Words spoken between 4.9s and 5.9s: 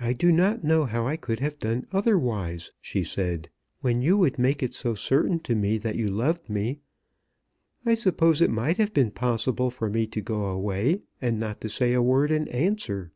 certain to me